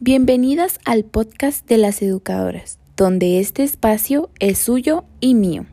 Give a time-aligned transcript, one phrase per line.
[0.00, 5.66] Bienvenidas al podcast de las educadoras, donde este espacio es suyo y mío.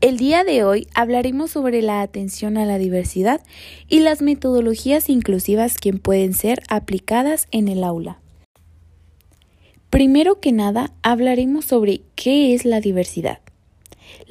[0.00, 3.42] El día de hoy hablaremos sobre la atención a la diversidad
[3.88, 8.20] y las metodologías inclusivas que pueden ser aplicadas en el aula.
[9.90, 13.41] Primero que nada, hablaremos sobre qué es la diversidad.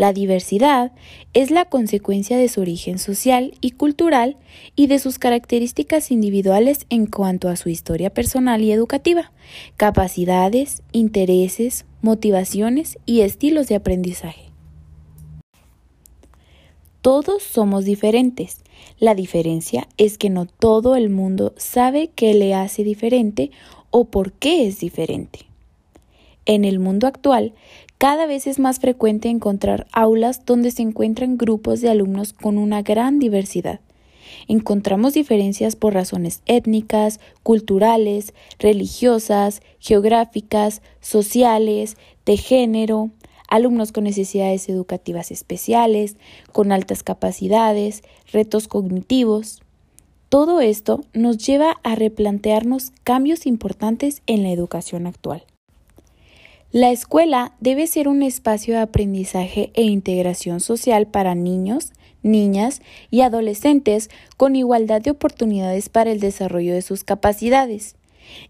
[0.01, 0.93] La diversidad
[1.35, 4.35] es la consecuencia de su origen social y cultural
[4.75, 9.31] y de sus características individuales en cuanto a su historia personal y educativa,
[9.77, 14.49] capacidades, intereses, motivaciones y estilos de aprendizaje.
[17.03, 18.63] Todos somos diferentes.
[18.97, 23.51] La diferencia es que no todo el mundo sabe qué le hace diferente
[23.91, 25.45] o por qué es diferente.
[26.47, 27.53] En el mundo actual,
[28.01, 32.81] cada vez es más frecuente encontrar aulas donde se encuentran grupos de alumnos con una
[32.81, 33.79] gran diversidad.
[34.47, 43.11] Encontramos diferencias por razones étnicas, culturales, religiosas, geográficas, sociales, de género,
[43.47, 46.17] alumnos con necesidades educativas especiales,
[46.51, 48.01] con altas capacidades,
[48.33, 49.61] retos cognitivos.
[50.27, 55.43] Todo esto nos lleva a replantearnos cambios importantes en la educación actual.
[56.73, 61.91] La escuela debe ser un espacio de aprendizaje e integración social para niños,
[62.23, 67.97] niñas y adolescentes con igualdad de oportunidades para el desarrollo de sus capacidades.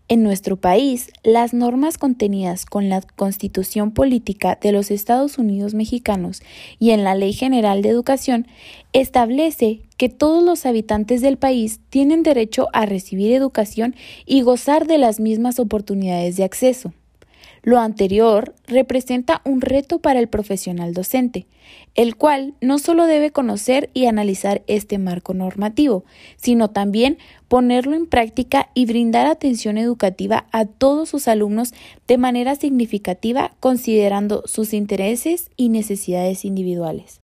[0.08, 6.44] En nuestro país, las normas contenidas con la Constitución Política de los Estados Unidos Mexicanos
[6.78, 8.46] y en la Ley General de Educación
[8.94, 13.96] establece que todos los habitantes del país tienen derecho a recibir educación
[14.28, 16.94] y gozar de las mismas oportunidades de acceso.
[17.64, 21.46] Lo anterior representa un reto para el profesional docente,
[21.94, 26.04] el cual no solo debe conocer y analizar este marco normativo,
[26.38, 31.74] sino también ponerlo en práctica y brindar atención educativa a todos sus alumnos
[32.08, 37.22] de manera significativa considerando sus intereses y necesidades individuales.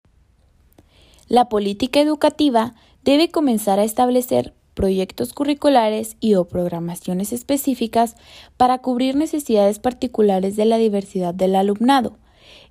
[1.28, 8.16] La política educativa debe comenzar a establecer proyectos curriculares y o programaciones específicas
[8.56, 12.18] para cubrir necesidades particulares de la diversidad del alumnado.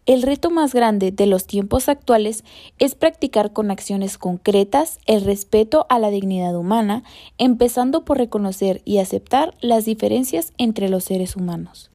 [0.06, 2.44] El reto más grande de los tiempos actuales
[2.78, 7.03] es practicar con acciones concretas el respeto a la dignidad humana,
[7.38, 11.90] empezando por reconocer y aceptar las diferencias entre los seres humanos.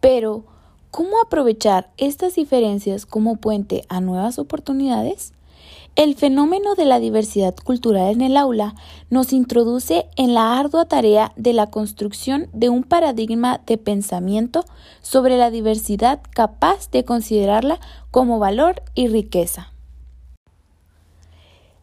[0.00, 0.46] Pero,
[0.90, 5.32] ¿cómo aprovechar estas diferencias como puente a nuevas oportunidades?
[5.98, 8.76] El fenómeno de la diversidad cultural en el aula
[9.10, 14.64] nos introduce en la ardua tarea de la construcción de un paradigma de pensamiento
[15.02, 17.80] sobre la diversidad capaz de considerarla
[18.12, 19.72] como valor y riqueza.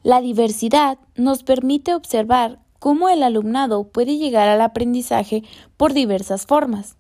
[0.02, 5.44] La diversidad nos permite observar cómo el alumnado puede llegar al aprendizaje
[5.76, 6.96] por diversas formas.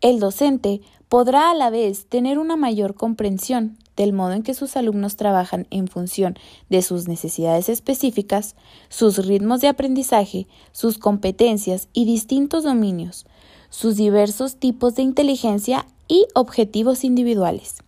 [0.00, 4.76] El docente podrá a la vez tener una mayor comprensión del modo en que sus
[4.76, 6.36] alumnos trabajan en función
[6.68, 8.56] de sus necesidades específicas,
[8.88, 13.26] sus ritmos de aprendizaje, sus competencias y distintos dominios,
[13.70, 17.78] sus diversos tipos de inteligencia y objetivos individuales.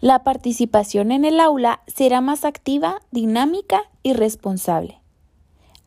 [0.00, 5.00] La participación en el aula será más activa, dinámica y responsable.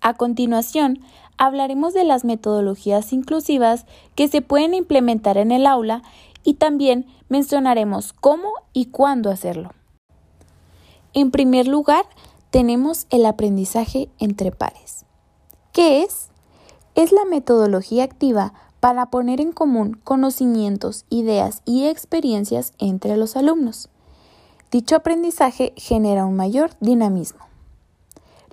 [0.02, 1.00] A continuación,
[1.38, 3.86] hablaremos de las metodologías inclusivas
[4.16, 6.02] que se pueden implementar en el aula
[6.44, 9.72] y también mencionaremos cómo y cuándo hacerlo.
[11.14, 12.06] En primer lugar,
[12.52, 15.06] tenemos el aprendizaje entre pares.
[15.72, 16.30] ¿Qué es?
[16.96, 23.90] Es la metodología activa para poner en común conocimientos, ideas y experiencias entre los alumnos.
[24.72, 27.46] Dicho aprendizaje genera un mayor dinamismo.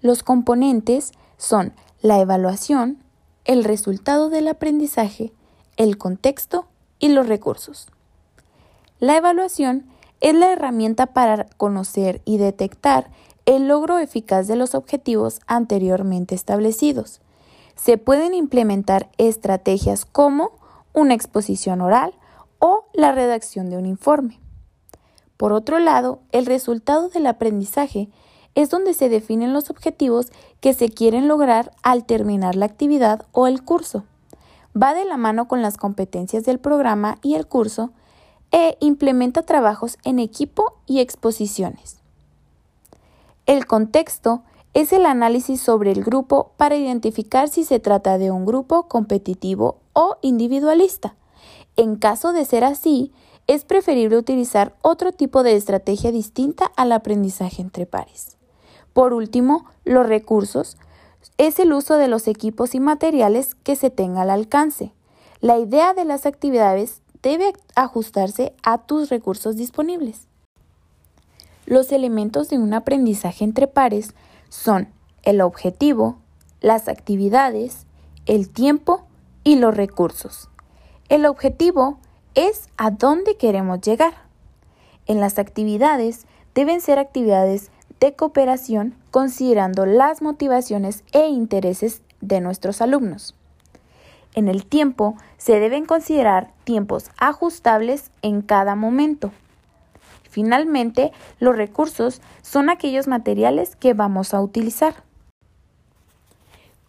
[0.00, 3.02] Los componentes son la evaluación,
[3.44, 5.32] el resultado del aprendizaje,
[5.76, 6.66] el contexto
[6.98, 7.88] y los recursos.
[8.98, 9.86] La evaluación
[10.20, 13.10] es la herramienta para conocer y detectar
[13.44, 17.20] el logro eficaz de los objetivos anteriormente establecidos.
[17.74, 20.52] Se pueden implementar estrategias como
[20.92, 22.14] una exposición oral
[22.58, 24.40] o la redacción de un informe.
[25.36, 28.08] Por otro lado, el resultado del aprendizaje
[28.54, 33.46] es donde se definen los objetivos que se quieren lograr al terminar la actividad o
[33.46, 34.04] el curso
[34.80, 37.90] va de la mano con las competencias del programa y el curso
[38.52, 42.00] e implementa trabajos en equipo y exposiciones.
[43.46, 44.42] El contexto
[44.74, 49.78] es el análisis sobre el grupo para identificar si se trata de un grupo competitivo
[49.94, 51.14] o individualista.
[51.76, 53.12] En caso de ser así,
[53.46, 58.36] es preferible utilizar otro tipo de estrategia distinta al aprendizaje entre pares.
[58.92, 60.76] Por último, los recursos
[61.38, 64.92] es el uso de los equipos y materiales que se tenga al alcance.
[65.40, 70.28] La idea de las actividades debe ajustarse a tus recursos disponibles.
[71.66, 74.14] Los elementos de un aprendizaje entre pares
[74.48, 74.88] son
[75.24, 76.18] el objetivo,
[76.60, 77.86] las actividades,
[78.26, 79.06] el tiempo
[79.44, 80.48] y los recursos.
[81.08, 81.98] El objetivo
[82.34, 84.14] es a dónde queremos llegar.
[85.06, 92.80] En las actividades deben ser actividades de cooperación considerando las motivaciones e intereses de nuestros
[92.80, 93.34] alumnos.
[94.34, 99.32] En el tiempo se deben considerar tiempos ajustables en cada momento.
[100.28, 105.02] Finalmente, los recursos son aquellos materiales que vamos a utilizar.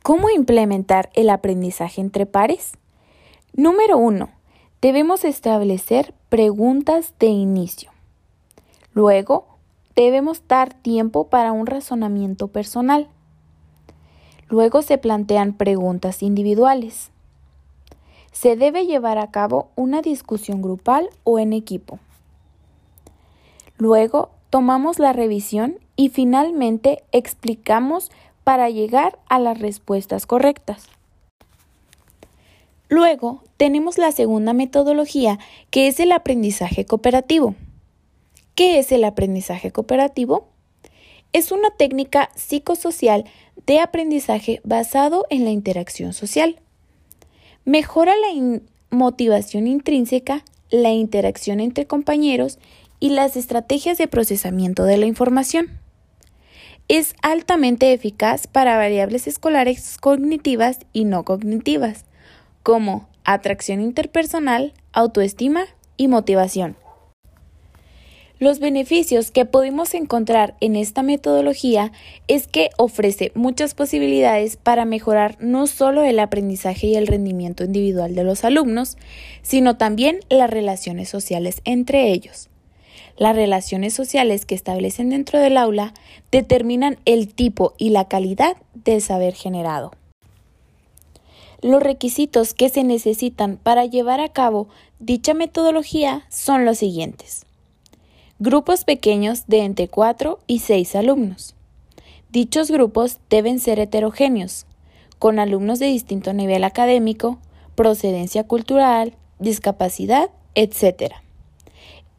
[0.03, 2.73] ¿Cómo implementar el aprendizaje entre pares?
[3.53, 4.29] Número 1.
[4.81, 7.91] Debemos establecer preguntas de inicio.
[8.93, 9.56] Luego,
[9.97, 13.07] debemos dar tiempo para un razonamiento personal.
[14.47, 17.09] Luego se plantean preguntas individuales.
[18.31, 21.99] Se debe llevar a cabo una discusión grupal o en equipo.
[23.77, 28.11] Luego tomamos la revisión y finalmente explicamos
[28.43, 30.85] para llegar a las respuestas correctas.
[32.87, 35.39] Luego tenemos la segunda metodología
[35.71, 37.55] que es el aprendizaje cooperativo.
[38.57, 40.47] ¿Qué es el aprendizaje cooperativo?
[41.31, 43.25] Es una técnica psicosocial
[43.67, 46.59] de aprendizaje basado en la interacción social.
[47.65, 48.59] Mejora la
[48.89, 52.57] motivación intrínseca, la interacción entre compañeros
[52.99, 55.79] y las estrategias de procesamiento de la información.
[56.87, 62.05] Es altamente eficaz para variables escolares cognitivas y no cognitivas,
[62.63, 65.65] como atracción interpersonal, autoestima
[65.95, 66.75] y motivación.
[68.39, 71.91] Los beneficios que pudimos encontrar en esta metodología
[72.27, 78.13] es que ofrece muchas posibilidades para mejorar no solo el aprendizaje y el rendimiento individual
[78.13, 78.95] de los alumnos,
[79.41, 82.49] sino también las relaciones sociales entre ellos.
[83.17, 85.95] Las relaciones sociales que establecen dentro del aula
[86.31, 89.93] determinan el tipo y la calidad del saber generado.
[91.63, 94.67] Los requisitos que se necesitan para llevar a cabo
[94.99, 97.46] dicha metodología son los siguientes.
[98.39, 101.55] Grupos pequeños de entre 4 y 6 alumnos.
[102.29, 104.67] Dichos grupos deben ser heterogéneos,
[105.17, 107.39] con alumnos de distinto nivel académico,
[107.73, 111.15] procedencia cultural, discapacidad, etc.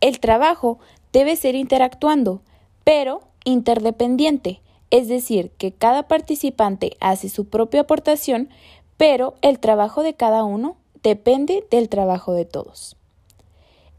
[0.00, 0.80] El trabajo
[1.12, 2.42] debe ser interactuando,
[2.82, 4.60] pero interdependiente,
[4.90, 8.48] es decir, que cada participante hace su propia aportación,
[8.96, 12.97] pero el trabajo de cada uno depende del trabajo de todos.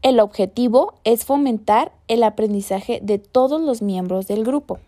[0.02, 4.78] El objetivo es fomentar el aprendizaje de todos los miembros del grupo.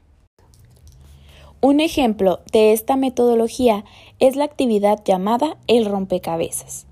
[1.60, 3.84] Un ejemplo de esta metodología
[4.20, 6.86] es la actividad llamada el rompecabezas.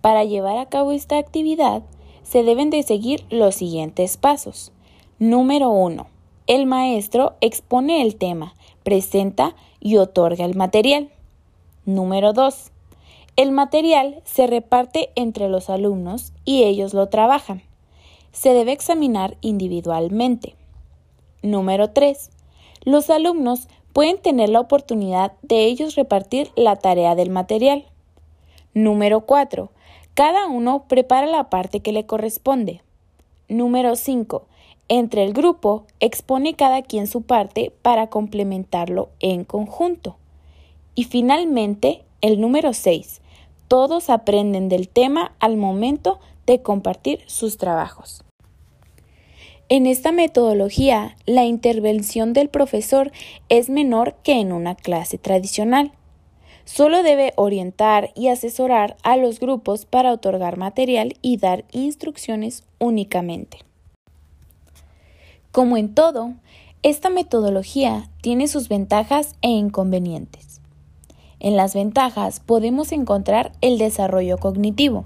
[0.00, 1.82] Para llevar a cabo esta actividad
[2.22, 4.70] se deben de seguir los siguientes pasos.
[5.18, 6.06] Número 1.
[6.46, 8.54] El maestro expone el tema,
[8.84, 11.10] presenta y otorga el material.
[11.84, 12.70] Número 2.
[13.36, 17.62] El material se reparte entre los alumnos y ellos lo trabajan.
[18.32, 20.54] Se debe examinar individualmente.
[21.42, 22.30] Número 3.
[22.84, 27.84] Los alumnos pueden tener la oportunidad de ellos repartir la tarea del material.
[28.72, 29.70] Número 4.
[30.14, 32.80] Cada uno prepara la parte que le corresponde.
[33.50, 34.46] Número 5.
[34.88, 40.16] Entre el grupo expone cada quien su parte para complementarlo en conjunto.
[40.94, 43.20] Y finalmente, el número 6.
[43.68, 48.22] Todos aprenden del tema al momento de compartir sus trabajos.
[49.68, 53.10] En esta metodología, la intervención del profesor
[53.48, 55.90] es menor que en una clase tradicional.
[56.64, 63.58] Solo debe orientar y asesorar a los grupos para otorgar material y dar instrucciones únicamente.
[65.50, 66.34] Como en todo,
[66.84, 70.55] esta metodología tiene sus ventajas e inconvenientes.
[71.38, 75.04] En las ventajas podemos encontrar el desarrollo cognitivo.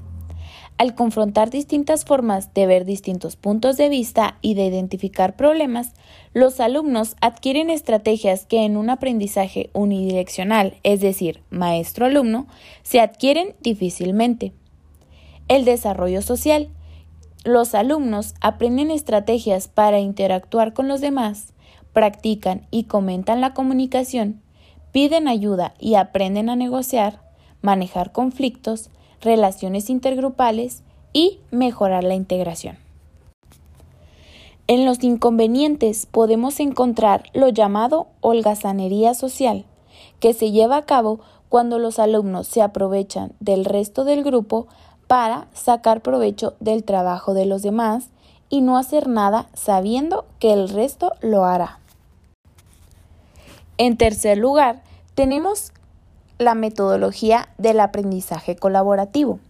[0.79, 5.93] Al confrontar distintas formas de ver distintos puntos de vista y de identificar problemas,
[6.33, 12.47] los alumnos adquieren estrategias que en un aprendizaje unidireccional, es decir, maestro-alumno,
[12.83, 14.55] se adquieren difícilmente.
[15.49, 16.71] El desarrollo social.
[17.45, 21.53] Los alumnos aprenden estrategias para interactuar con los demás,
[21.93, 24.41] practican y comentan la comunicación
[24.93, 27.21] piden ayuda y aprenden a negociar,
[27.63, 30.83] manejar conflictos, relaciones intergrupales
[31.13, 32.79] y mejorar la integración.
[34.67, 39.65] En los inconvenientes podemos encontrar lo llamado holgazanería social,
[40.21, 44.69] que se lleva a cabo cuando los alumnos se aprovechan del resto del grupo
[45.09, 48.11] para sacar provecho del trabajo de los demás
[48.49, 51.81] y no hacer nada sabiendo que el resto lo hará.
[53.83, 54.83] En tercer lugar,
[55.15, 55.73] tenemos
[56.37, 59.41] la metodología del aprendizaje colaborativo.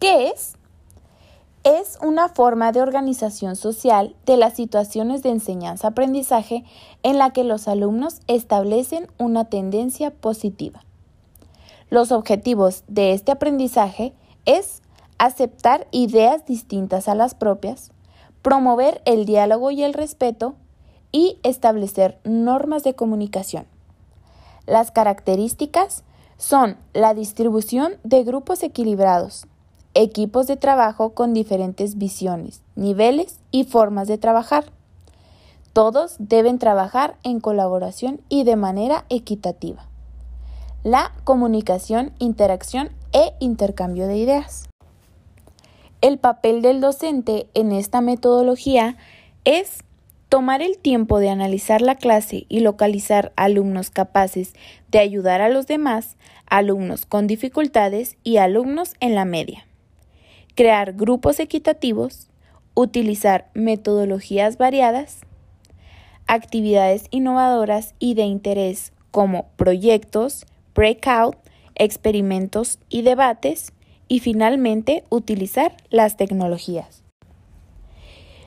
[0.00, 0.56] ¿Qué es?
[1.62, 6.64] Es una forma de organización social de las situaciones de enseñanza-aprendizaje
[7.04, 10.82] en la que los alumnos establecen una tendencia positiva.
[11.90, 14.14] Los objetivos de este aprendizaje
[14.46, 14.82] es
[15.18, 17.92] aceptar ideas distintas a las propias,
[18.42, 20.56] promover el diálogo y el respeto
[21.14, 23.66] y establecer normas de comunicación.
[24.66, 26.02] Las características
[26.38, 29.46] son la distribución de grupos equilibrados,
[29.94, 34.64] equipos de trabajo con diferentes visiones, niveles y formas de trabajar.
[35.72, 39.86] Todos deben trabajar en colaboración y de manera equitativa.
[40.82, 44.68] La comunicación, interacción e intercambio de ideas.
[46.00, 48.96] El papel del docente en esta metodología
[49.44, 49.84] es
[50.34, 54.52] tomar el tiempo de analizar la clase y localizar alumnos capaces
[54.90, 59.64] de ayudar a los demás, alumnos con dificultades y alumnos en la media.
[60.56, 62.26] Crear grupos equitativos,
[62.74, 65.20] utilizar metodologías variadas,
[66.26, 71.36] actividades innovadoras y de interés como proyectos, breakout,
[71.76, 73.72] experimentos y debates,
[74.08, 77.04] y finalmente utilizar las tecnologías.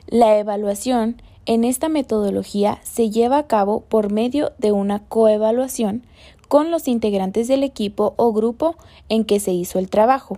[0.06, 6.04] La evaluación en esta metodología se lleva a cabo por medio de una coevaluación
[6.46, 8.76] con los integrantes del equipo o grupo
[9.08, 10.36] en que se hizo el trabajo.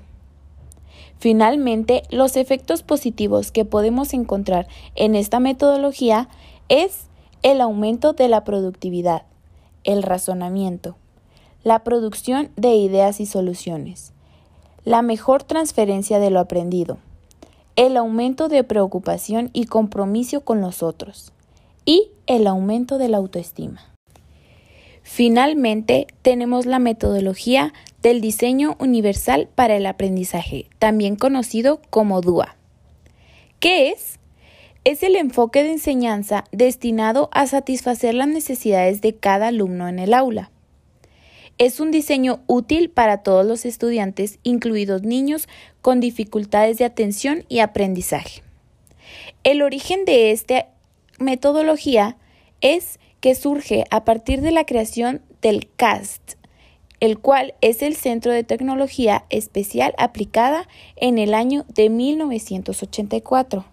[1.18, 6.28] Finalmente, los efectos positivos que podemos encontrar en esta metodología
[6.68, 7.08] es
[7.42, 9.24] el aumento de la productividad,
[9.82, 10.94] el razonamiento,
[11.64, 14.12] la producción de ideas y soluciones,
[14.84, 16.98] la mejor transferencia de lo aprendido,
[17.80, 21.32] el aumento de preocupación y compromiso con los otros
[21.86, 23.80] y el aumento de la autoestima.
[25.02, 27.72] Finalmente, tenemos la metodología
[28.02, 32.54] del diseño universal para el aprendizaje, también conocido como DUA.
[33.60, 34.18] ¿Qué es?
[34.84, 40.12] Es el enfoque de enseñanza destinado a satisfacer las necesidades de cada alumno en el
[40.12, 40.50] aula.
[41.60, 45.46] Es un diseño útil para todos los estudiantes, incluidos niños
[45.82, 48.42] con dificultades de atención y aprendizaje.
[49.44, 50.68] El origen de esta
[51.18, 52.16] metodología
[52.60, 56.34] es que surge a partir de la creación del CAST,
[57.00, 63.64] el cual es el Centro de Tecnología Especial aplicada en el año de 1984.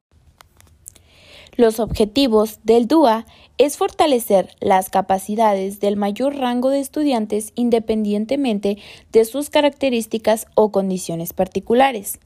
[1.55, 3.25] Los objetivos del DUA
[3.57, 8.77] es fortalecer las capacidades del mayor rango de estudiantes independientemente
[9.11, 12.19] de sus características o condiciones particulares.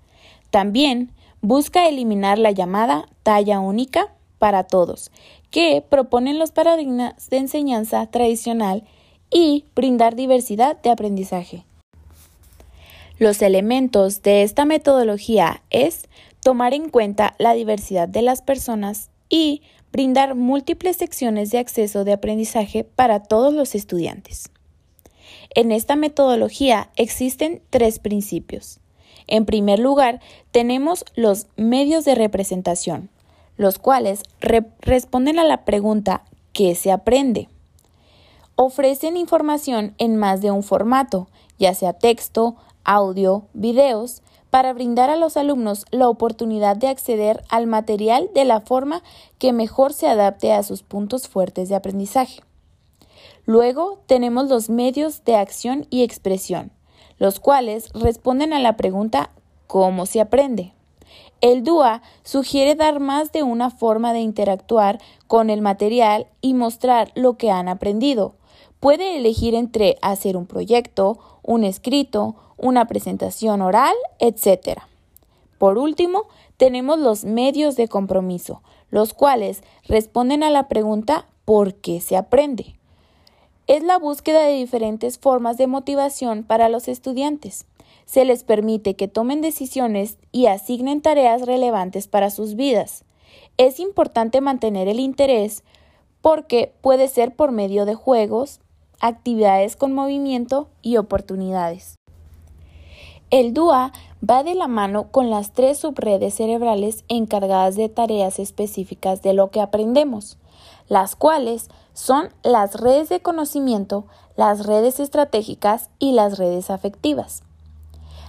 [0.50, 1.12] También
[1.42, 5.12] busca eliminar la llamada talla única para todos,
[5.50, 8.84] que proponen los paradigmas de enseñanza tradicional
[9.30, 11.64] y brindar diversidad de aprendizaje.
[13.18, 16.10] Los elementos de esta metodología es
[16.44, 19.62] tomar en cuenta la diversidad de las personas y
[19.92, 24.50] brindar múltiples secciones de acceso de aprendizaje para todos los estudiantes.
[25.54, 28.80] En esta metodología existen tres principios.
[29.28, 30.22] En primer lugar,
[30.52, 33.10] tenemos los medios de representación,
[33.58, 34.24] los cuales
[34.82, 37.50] responden a la pregunta ¿qué se aprende?
[38.56, 44.22] Ofrecen información en más de un formato, ya sea texto, audio, videos,
[44.52, 49.02] para brindar a los alumnos la oportunidad de acceder al material de la forma
[49.40, 52.44] que mejor se adapte a sus puntos fuertes de aprendizaje.
[53.46, 56.72] Luego tenemos los medios de acción y expresión,
[57.18, 59.32] los cuales responden a la pregunta
[59.68, 60.74] ¿cómo se aprende?
[61.40, 67.12] El DUA sugiere dar más de una forma de interactuar con el material y mostrar
[67.16, 68.36] lo que han aprendido.
[68.82, 74.80] Puede elegir entre hacer un proyecto, un escrito, una presentación oral, etc.
[75.60, 76.26] Por último,
[76.58, 82.76] tenemos los medios de compromiso, los cuales responden a la pregunta ¿por qué se aprende?
[83.68, 87.66] Es la búsqueda de diferentes formas de motivación para los estudiantes.
[88.06, 93.04] Se les permite que tomen decisiones y asignen tareas relevantes para sus vidas.
[93.58, 95.64] Es importante mantener el interés
[96.24, 98.60] porque puede ser por medio de juegos,
[99.02, 101.98] actividades con movimiento y oportunidades.
[103.32, 103.92] El DUA
[104.28, 109.52] va de la mano con las tres subredes cerebrales encargadas de tareas específicas de lo
[109.52, 110.38] que aprendemos,
[110.88, 114.06] las cuales son las redes de conocimiento,
[114.36, 117.44] las redes estratégicas y las redes afectivas.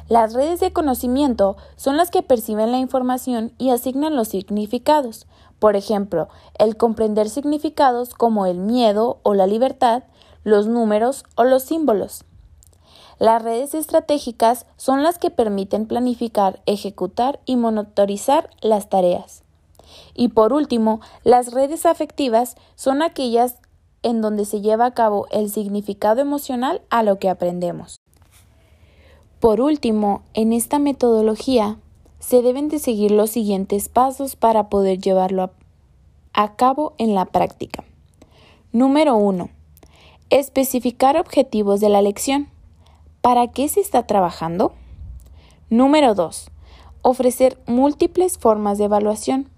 [0.09, 5.26] Las redes de conocimiento son las que perciben la información y asignan los significados.
[5.59, 10.02] Por ejemplo, el comprender significados como el miedo o la libertad,
[10.45, 12.25] los números o los símbolos.
[13.19, 19.43] Las redes estratégicas son las que permiten planificar, ejecutar y monitorizar las tareas.
[20.15, 23.57] Y por último, las redes afectivas son aquellas
[24.03, 28.01] en donde se lleva a cabo el significado emocional a lo que aprendemos.
[29.41, 31.77] Por último, en esta metodología
[32.19, 35.51] se deben de seguir los siguientes pasos para poder llevarlo
[36.33, 37.85] a, cabo en la práctica.
[38.73, 39.51] Número 1.
[40.33, 42.49] Especificar objetivos de la lección.
[43.21, 44.73] ¿Para qué se está trabajando?
[45.69, 46.51] Número 2.
[47.03, 49.51] Ofrecer múltiples formas de evaluación.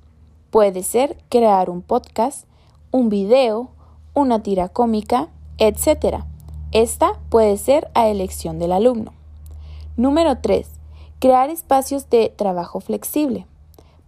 [0.51, 2.49] Puede ser crear un podcast,
[2.91, 3.71] un video,
[4.15, 5.29] una tira cómica,
[5.59, 6.25] etc.
[6.73, 9.13] Esta puede ser a elección del alumno.
[9.97, 10.69] Número 3.
[11.21, 13.47] Crear espacios de trabajo flexible.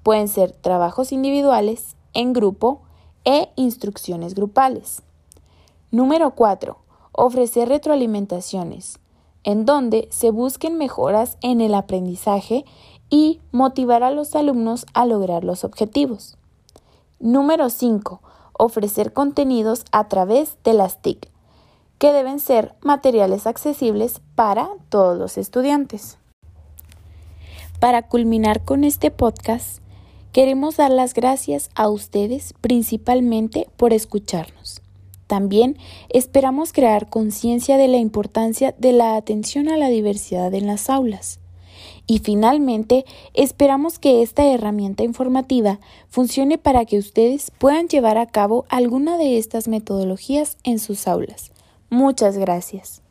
[0.03, 2.81] Pueden ser trabajos individuales, en grupo
[3.25, 5.06] e instrucciones grupales.
[5.97, 6.77] Número 4.
[7.13, 8.99] Ofrecer retroalimentaciones,
[9.45, 12.67] en donde se busquen mejoras en el aprendizaje
[13.09, 16.37] y motivar a los alumnos a lograr los objetivos.
[17.19, 18.21] Número 5
[18.59, 21.31] ofrecer contenidos a través de las TIC,
[21.97, 26.19] que deben ser materiales accesibles para todos los estudiantes.
[27.81, 29.81] Para culminar con este podcast,
[30.33, 34.83] queremos dar las gracias a ustedes principalmente por escucharnos.
[35.27, 35.77] También
[36.09, 41.41] esperamos crear conciencia de la importancia de la atención a la diversidad en las aulas
[42.07, 43.05] y finalmente,
[43.35, 49.39] esperamos que esta herramienta informativa funcione para que ustedes puedan llevar a cabo alguna de
[49.39, 51.53] estas metodologías en sus aulas.
[51.91, 53.06] Muchas gracias.